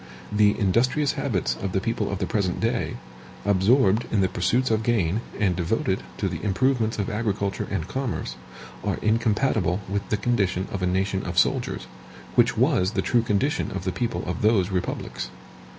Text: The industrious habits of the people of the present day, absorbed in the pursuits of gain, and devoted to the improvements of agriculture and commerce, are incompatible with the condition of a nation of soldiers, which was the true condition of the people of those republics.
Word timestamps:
The 0.31 0.57
industrious 0.57 1.11
habits 1.11 1.55
of 1.61 1.73
the 1.73 1.79
people 1.79 2.11
of 2.11 2.17
the 2.17 2.25
present 2.25 2.59
day, 2.59 2.95
absorbed 3.45 4.07
in 4.11 4.21
the 4.21 4.27
pursuits 4.27 4.71
of 4.71 4.81
gain, 4.81 5.21
and 5.39 5.55
devoted 5.55 6.01
to 6.17 6.27
the 6.27 6.43
improvements 6.43 6.97
of 6.97 7.07
agriculture 7.07 7.67
and 7.69 7.87
commerce, 7.87 8.35
are 8.83 8.97
incompatible 9.03 9.79
with 9.87 10.09
the 10.09 10.17
condition 10.17 10.67
of 10.71 10.81
a 10.81 10.87
nation 10.87 11.23
of 11.23 11.37
soldiers, 11.37 11.85
which 12.33 12.57
was 12.57 12.93
the 12.93 13.03
true 13.03 13.21
condition 13.21 13.69
of 13.69 13.83
the 13.83 13.91
people 13.91 14.23
of 14.25 14.41
those 14.41 14.71
republics. 14.71 15.29